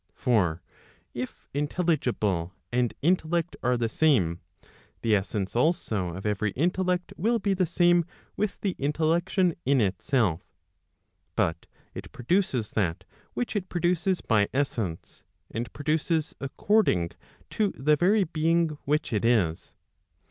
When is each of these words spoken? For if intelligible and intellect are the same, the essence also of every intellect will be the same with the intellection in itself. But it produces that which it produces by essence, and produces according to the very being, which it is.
For 0.15 0.63
if 1.13 1.47
intelligible 1.53 2.55
and 2.71 2.91
intellect 3.03 3.55
are 3.61 3.77
the 3.77 3.87
same, 3.87 4.39
the 5.03 5.13
essence 5.15 5.55
also 5.55 6.07
of 6.15 6.25
every 6.25 6.49
intellect 6.53 7.13
will 7.17 7.37
be 7.37 7.53
the 7.53 7.67
same 7.67 8.05
with 8.35 8.59
the 8.61 8.75
intellection 8.79 9.53
in 9.63 9.79
itself. 9.79 10.55
But 11.35 11.67
it 11.93 12.11
produces 12.11 12.71
that 12.71 13.03
which 13.35 13.55
it 13.55 13.69
produces 13.69 14.21
by 14.21 14.49
essence, 14.55 15.23
and 15.51 15.71
produces 15.71 16.33
according 16.39 17.11
to 17.51 17.69
the 17.77 17.95
very 17.95 18.23
being, 18.23 18.69
which 18.85 19.13
it 19.13 19.23
is. 19.23 19.75